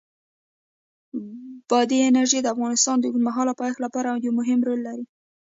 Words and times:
بادي 1.69 1.99
انرژي 2.09 2.39
د 2.41 2.47
افغانستان 2.53 2.95
د 2.99 3.03
اوږدمهاله 3.07 3.53
پایښت 3.59 3.79
لپاره 3.85 4.21
یو 4.25 4.31
مهم 4.39 4.59
رول 4.67 4.79
لري. 4.87 5.05